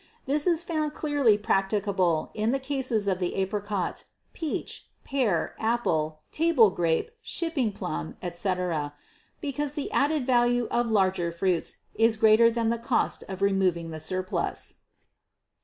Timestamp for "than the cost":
12.49-13.23